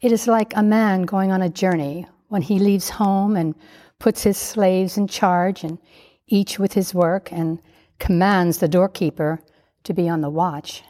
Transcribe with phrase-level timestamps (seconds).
[0.00, 3.54] It is like a man going on a journey when he leaves home and
[3.98, 5.78] puts his slaves in charge, and
[6.26, 7.60] each with his work, and
[8.02, 9.38] commands the doorkeeper
[9.84, 10.82] to be on the watch.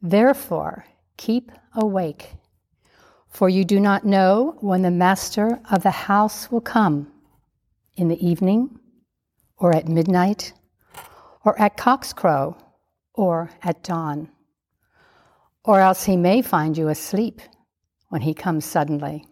[0.00, 2.34] Therefore, keep awake,
[3.28, 7.10] for you do not know when the master of the house will come
[7.96, 8.78] in the evening,
[9.56, 10.52] or at midnight,
[11.44, 12.56] or at cockscrow,
[13.14, 14.28] or at dawn.
[15.64, 17.42] Or else he may find you asleep
[18.10, 19.26] when he comes suddenly.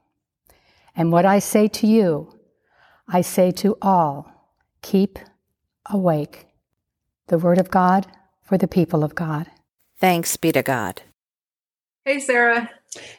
[0.97, 2.36] And what I say to you,
[3.06, 4.28] I say to all
[4.82, 5.20] keep
[5.88, 6.48] awake.
[7.31, 8.09] The word of God
[8.42, 9.47] for the people of God.
[10.00, 11.03] Thanks be to God.
[12.05, 12.69] Hey, Sarah.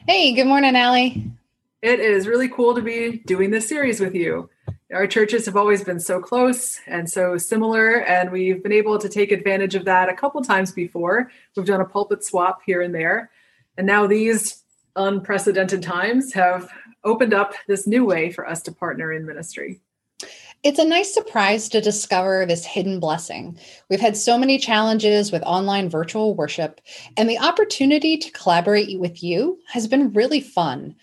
[0.06, 1.30] Hey, good morning, Allie.
[1.80, 4.50] It is really cool to be doing this series with you.
[4.92, 9.08] Our churches have always been so close and so similar, and we've been able to
[9.08, 11.30] take advantage of that a couple times before.
[11.56, 13.30] We've done a pulpit swap here and there.
[13.78, 14.62] And now these
[14.94, 16.68] unprecedented times have
[17.02, 19.80] opened up this new way for us to partner in ministry.
[20.62, 23.58] It's a nice surprise to discover this hidden blessing.
[23.90, 26.80] We've had so many challenges with online virtual worship,
[27.16, 30.94] and the opportunity to collaborate with you has been really fun.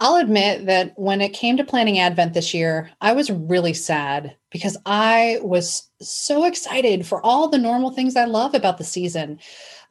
[0.00, 4.34] I'll admit that when it came to planning Advent this year, I was really sad
[4.50, 9.38] because I was so excited for all the normal things I love about the season,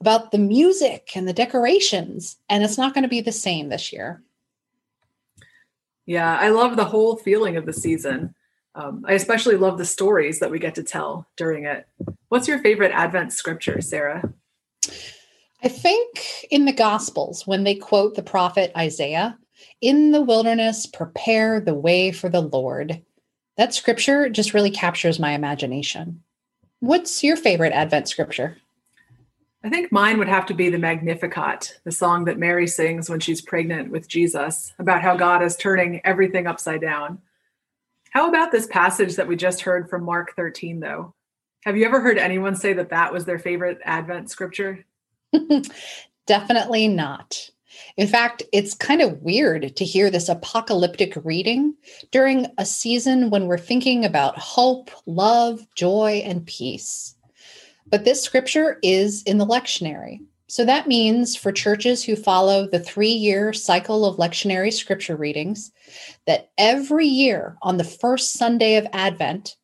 [0.02, 3.94] about the music and the decorations, and it's not going to be the same this
[3.94, 4.22] year.
[6.06, 8.34] Yeah, I love the whole feeling of the season.
[8.78, 11.88] Um, I especially love the stories that we get to tell during it.
[12.30, 14.32] What's your favorite Advent scripture, Sarah?
[15.64, 19.40] I think in the Gospels, when they quote the prophet Isaiah,
[19.82, 23.02] in the wilderness, prepare the way for the Lord.
[23.58, 26.22] That scripture just really captures my imagination.
[26.80, 28.58] What's your favorite Advent scripture?
[29.64, 33.20] I think mine would have to be the Magnificat, the song that Mary sings when
[33.20, 37.18] she's pregnant with Jesus about how God is turning everything upside down.
[38.12, 41.14] How about this passage that we just heard from Mark 13, though?
[41.64, 44.86] Have you ever heard anyone say that that was their favorite Advent scripture?
[46.26, 47.50] Definitely not.
[47.96, 51.76] In fact, it's kind of weird to hear this apocalyptic reading
[52.12, 57.16] during a season when we're thinking about hope, love, joy, and peace.
[57.90, 60.22] But this scripture is in the lectionary.
[60.50, 65.72] So that means for churches who follow the three year cycle of lectionary scripture readings,
[66.26, 69.58] that every year on the first Sunday of Advent,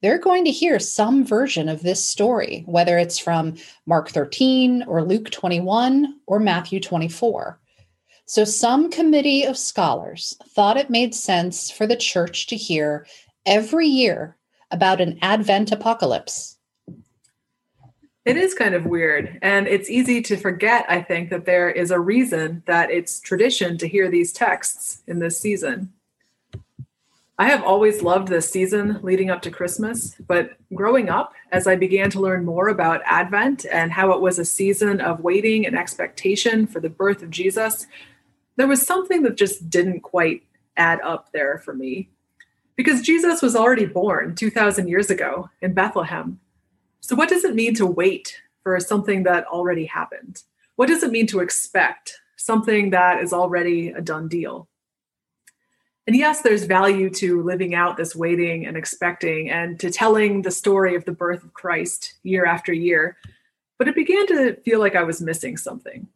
[0.00, 3.56] they're going to hear some version of this story, whether it's from
[3.86, 7.60] Mark 13 or Luke 21 or Matthew 24.
[8.24, 13.06] So, some committee of scholars thought it made sense for the church to hear
[13.44, 14.38] every year
[14.70, 16.56] about an Advent apocalypse
[18.24, 19.38] it is kind of weird.
[19.42, 23.78] And it's easy to forget, I think, that there is a reason that it's tradition
[23.78, 25.92] to hear these texts in this season.
[27.38, 31.74] I have always loved this season leading up to Christmas, but growing up, as I
[31.74, 35.74] began to learn more about Advent and how it was a season of waiting and
[35.74, 37.86] expectation for the birth of Jesus,
[38.56, 40.42] there was something that just didn't quite
[40.76, 42.10] add up there for me.
[42.76, 46.40] Because Jesus was already born 2,000 years ago in Bethlehem,
[47.00, 50.42] so, what does it mean to wait for something that already happened?
[50.76, 54.68] What does it mean to expect something that is already a done deal?
[56.06, 60.50] And yes, there's value to living out this waiting and expecting and to telling the
[60.50, 63.16] story of the birth of Christ year after year.
[63.78, 66.08] But it began to feel like I was missing something.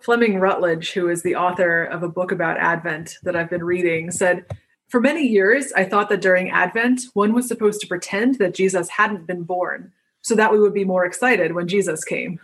[0.00, 4.10] Fleming Rutledge, who is the author of a book about Advent that I've been reading,
[4.10, 4.44] said,
[4.88, 8.88] for many years, I thought that during Advent, one was supposed to pretend that Jesus
[8.88, 9.92] hadn't been born
[10.22, 12.40] so that we would be more excited when Jesus came.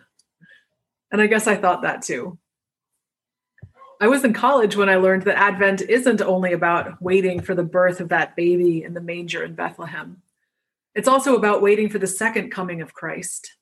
[1.11, 2.39] And I guess I thought that too.
[4.01, 7.63] I was in college when I learned that Advent isn't only about waiting for the
[7.63, 10.23] birth of that baby in the manger in Bethlehem.
[10.97, 13.57] It's also about waiting for the second coming of Christ.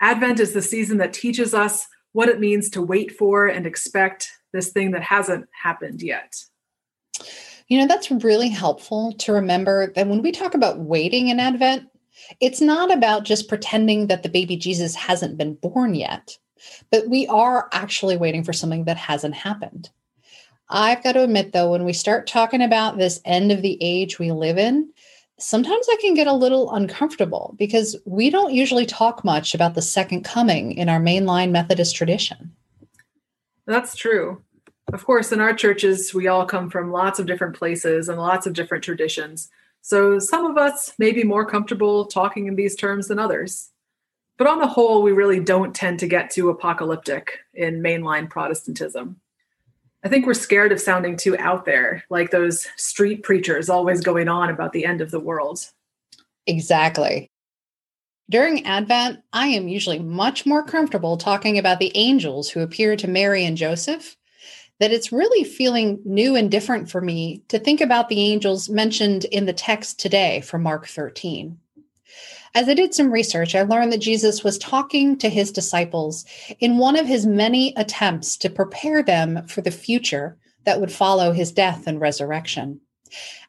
[0.00, 4.30] Advent is the season that teaches us what it means to wait for and expect
[4.52, 6.44] this thing that hasn't happened yet.
[7.72, 11.88] You know, that's really helpful to remember that when we talk about waiting in Advent,
[12.38, 16.36] it's not about just pretending that the baby Jesus hasn't been born yet,
[16.90, 19.88] but we are actually waiting for something that hasn't happened.
[20.68, 24.18] I've got to admit, though, when we start talking about this end of the age
[24.18, 24.92] we live in,
[25.38, 29.80] sometimes I can get a little uncomfortable because we don't usually talk much about the
[29.80, 32.54] second coming in our mainline Methodist tradition.
[33.64, 34.42] That's true.
[34.92, 38.46] Of course, in our churches, we all come from lots of different places and lots
[38.46, 39.50] of different traditions.
[39.80, 43.70] So some of us may be more comfortable talking in these terms than others.
[44.36, 49.18] But on the whole, we really don't tend to get too apocalyptic in mainline Protestantism.
[50.04, 54.28] I think we're scared of sounding too out there, like those street preachers always going
[54.28, 55.70] on about the end of the world.
[56.46, 57.30] Exactly.
[58.28, 63.08] During Advent, I am usually much more comfortable talking about the angels who appeared to
[63.08, 64.16] Mary and Joseph
[64.82, 69.24] that it's really feeling new and different for me to think about the angels mentioned
[69.26, 71.56] in the text today from Mark 13.
[72.56, 76.24] As I did some research, I learned that Jesus was talking to his disciples
[76.58, 81.30] in one of his many attempts to prepare them for the future that would follow
[81.30, 82.80] his death and resurrection.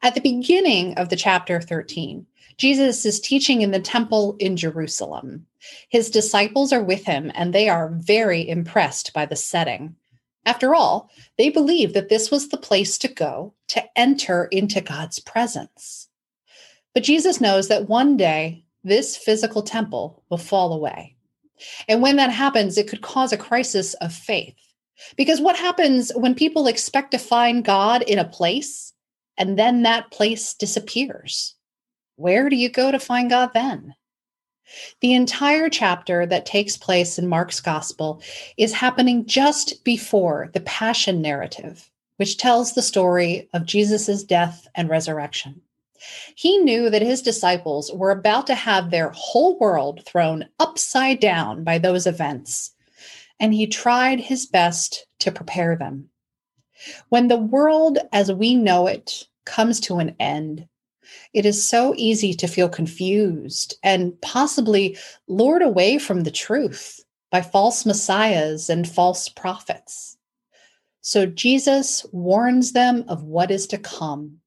[0.03, 2.27] At the beginning of the chapter 13,
[2.57, 5.47] Jesus is teaching in the temple in Jerusalem.
[5.89, 9.95] His disciples are with him and they are very impressed by the setting.
[10.45, 15.19] After all, they believe that this was the place to go to enter into God's
[15.19, 16.09] presence.
[16.93, 21.15] But Jesus knows that one day this physical temple will fall away.
[21.87, 24.55] And when that happens, it could cause a crisis of faith.
[25.15, 28.93] Because what happens when people expect to find God in a place
[29.37, 31.55] and then that place disappears?
[32.15, 33.95] Where do you go to find God then?
[35.01, 38.21] The entire chapter that takes place in Mark's gospel
[38.57, 44.89] is happening just before the passion narrative, which tells the story of Jesus' death and
[44.89, 45.61] resurrection.
[46.35, 51.63] He knew that his disciples were about to have their whole world thrown upside down
[51.63, 52.71] by those events,
[53.39, 56.09] and he tried his best to prepare them.
[57.09, 60.67] When the world as we know it comes to an end,
[61.33, 66.99] it is so easy to feel confused and possibly lured away from the truth
[67.31, 70.17] by false messiahs and false prophets.
[71.01, 74.39] So Jesus warns them of what is to come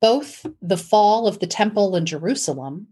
[0.00, 2.88] both the fall of the temple in Jerusalem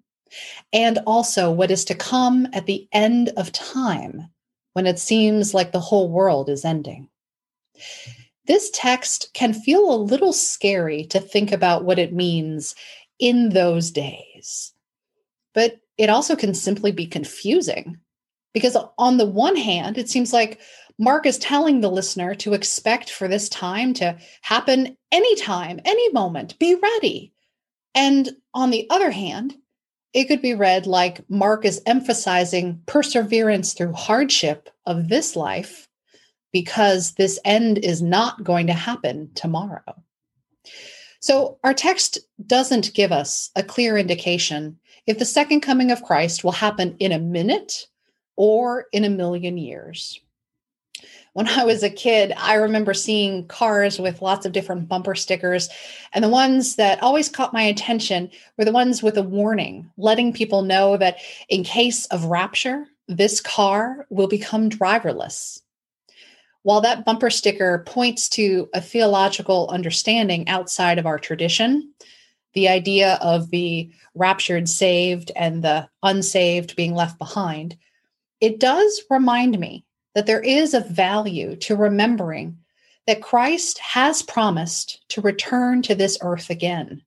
[0.72, 4.28] and also what is to come at the end of time
[4.72, 7.08] when it seems like the whole world is ending.
[8.46, 12.74] This text can feel a little scary to think about what it means
[13.18, 14.72] in those days,
[15.54, 17.98] but it also can simply be confusing
[18.52, 20.60] because, on the one hand, it seems like
[20.98, 26.58] Mark is telling the listener to expect for this time to happen anytime, any moment,
[26.58, 27.32] be ready.
[27.94, 29.54] And on the other hand,
[30.14, 35.88] it could be read like Mark is emphasizing perseverance through hardship of this life
[36.52, 40.02] because this end is not going to happen tomorrow.
[41.20, 46.42] So, our text doesn't give us a clear indication if the second coming of Christ
[46.42, 47.87] will happen in a minute
[48.35, 50.20] or in a million years
[51.37, 55.68] when I was a kid, I remember seeing cars with lots of different bumper stickers.
[56.14, 60.32] And the ones that always caught my attention were the ones with a warning, letting
[60.32, 61.18] people know that
[61.50, 65.61] in case of rapture, this car will become driverless.
[66.66, 71.92] While that bumper sticker points to a theological understanding outside of our tradition,
[72.54, 77.76] the idea of the raptured saved and the unsaved being left behind,
[78.40, 79.85] it does remind me
[80.16, 82.58] that there is a value to remembering
[83.06, 87.00] that Christ has promised to return to this earth again.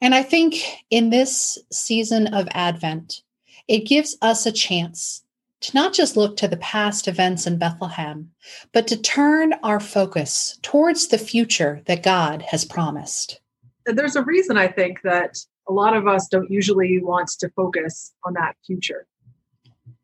[0.00, 3.20] And I think in this season of Advent,
[3.68, 5.21] it gives us a chance
[5.62, 8.30] to not just look to the past events in Bethlehem,
[8.72, 13.40] but to turn our focus towards the future that God has promised.
[13.86, 15.36] There's a reason I think that
[15.68, 19.06] a lot of us don't usually want to focus on that future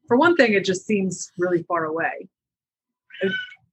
[0.08, 2.28] for one thing, it just seems really far away.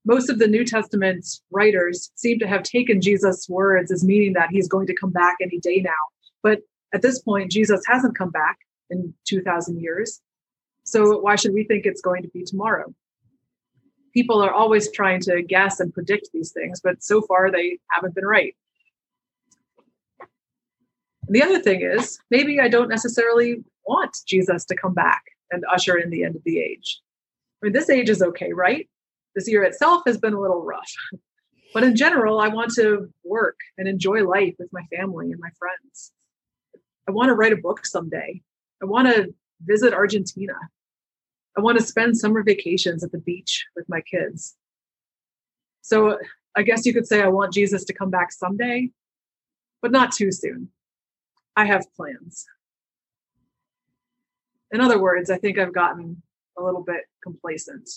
[0.05, 4.49] Most of the New Testament writers seem to have taken Jesus' words as meaning that
[4.51, 5.91] he's going to come back any day now.
[6.43, 6.59] But
[6.93, 8.57] at this point, Jesus hasn't come back
[8.91, 10.21] in 2,000 years.
[10.85, 12.93] So why should we think it's going to be tomorrow?
[14.13, 18.15] People are always trying to guess and predict these things, but so far they haven't
[18.15, 18.55] been right.
[21.27, 25.63] And the other thing is, maybe I don't necessarily want Jesus to come back and
[25.71, 27.01] usher in the end of the age.
[27.61, 28.87] I mean, this age is okay, right?
[29.35, 30.91] This year itself has been a little rough.
[31.73, 35.49] But in general, I want to work and enjoy life with my family and my
[35.59, 36.13] friends.
[37.05, 38.41] I want to write a book someday.
[38.81, 39.33] I want to
[39.65, 40.53] visit Argentina.
[41.57, 44.55] I want to spend summer vacations at the beach with my kids.
[45.81, 46.17] So
[46.55, 48.89] I guess you could say I want Jesus to come back someday,
[49.81, 50.69] but not too soon.
[51.55, 52.45] I have plans.
[54.71, 56.21] In other words, I think I've gotten
[56.57, 57.89] a little bit complacent.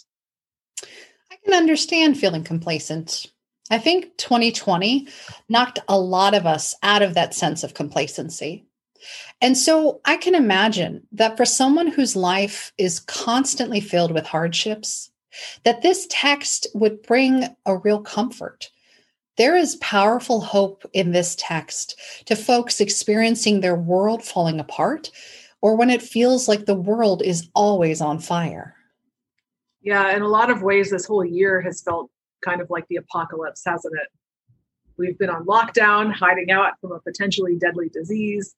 [1.31, 3.27] I can understand feeling complacent.
[3.71, 5.09] I think 2020
[5.49, 8.68] knocked a lot of us out of that sense of complacency.
[9.41, 15.11] And so I can imagine that for someone whose life is constantly filled with hardships,
[15.65, 18.71] that this text would bring a real comfort.
[19.37, 25.11] There is powerful hope in this text to folks experiencing their world falling apart
[25.61, 28.75] or when it feels like the world is always on fire.
[29.81, 32.11] Yeah, in a lot of ways, this whole year has felt
[32.45, 34.09] kind of like the apocalypse, hasn't it?
[34.97, 38.55] We've been on lockdown, hiding out from a potentially deadly disease.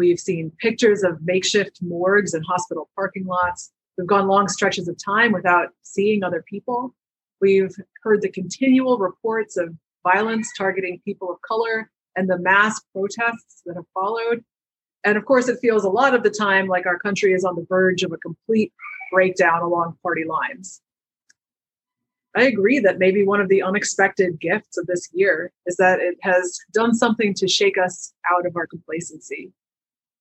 [0.00, 3.70] We've seen pictures of makeshift morgues and hospital parking lots.
[3.98, 6.94] We've gone long stretches of time without seeing other people.
[7.42, 13.60] We've heard the continual reports of violence targeting people of color and the mass protests
[13.66, 14.42] that have followed.
[15.04, 17.54] And of course, it feels a lot of the time like our country is on
[17.56, 18.72] the verge of a complete
[19.12, 20.80] breakdown along party lines.
[22.34, 26.16] I agree that maybe one of the unexpected gifts of this year is that it
[26.22, 29.52] has done something to shake us out of our complacency.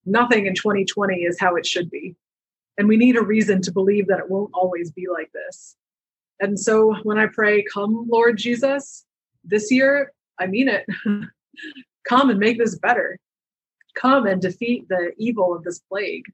[0.05, 2.15] Nothing in 2020 is how it should be.
[2.77, 5.75] And we need a reason to believe that it won't always be like this.
[6.39, 9.05] And so when I pray, Come, Lord Jesus,
[9.43, 10.85] this year, I mean it.
[12.07, 13.19] Come and make this better.
[13.95, 16.25] Come and defeat the evil of this plague.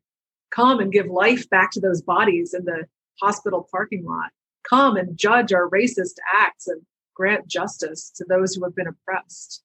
[0.51, 2.85] Come and give life back to those bodies in the
[3.19, 4.31] hospital parking lot
[4.67, 6.81] come and judge our racist acts and
[7.13, 9.63] grant justice to those who have been oppressed.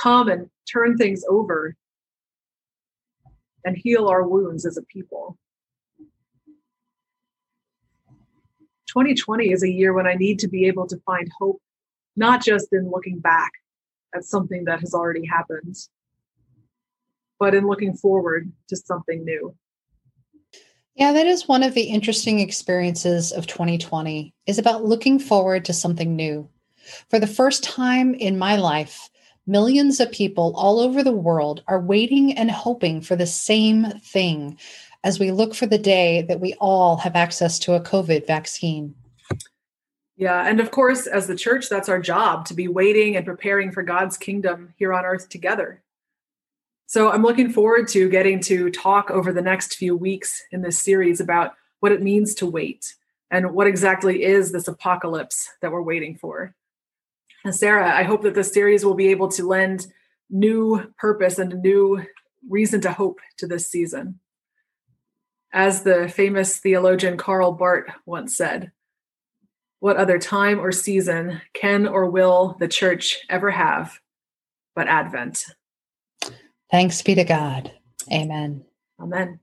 [0.00, 1.74] Come and turn things over
[3.66, 5.36] and heal our wounds as a people.
[8.86, 11.60] 2020 is a year when I need to be able to find hope,
[12.14, 13.50] not just in looking back
[14.14, 15.74] at something that has already happened,
[17.40, 19.54] but in looking forward to something new.
[20.94, 25.72] Yeah, that is one of the interesting experiences of 2020 is about looking forward to
[25.72, 26.48] something new.
[27.10, 29.10] For the first time in my life,
[29.46, 34.58] millions of people all over the world are waiting and hoping for the same thing
[35.04, 38.94] as we look for the day that we all have access to a COVID vaccine.
[40.16, 43.70] Yeah, and of course, as the church, that's our job to be waiting and preparing
[43.70, 45.82] for God's kingdom here on earth together.
[46.86, 50.78] So I'm looking forward to getting to talk over the next few weeks in this
[50.78, 52.94] series about what it means to wait
[53.30, 56.54] and what exactly is this apocalypse that we're waiting for.
[57.46, 59.86] And Sarah, I hope that this series will be able to lend
[60.28, 62.04] new purpose and a new
[62.50, 64.18] reason to hope to this season.
[65.52, 68.72] As the famous theologian Karl Barth once said,
[69.78, 74.00] what other time or season can or will the church ever have
[74.74, 75.44] but Advent?
[76.72, 77.70] Thanks be to God.
[78.12, 78.64] Amen.
[79.00, 79.38] Amen.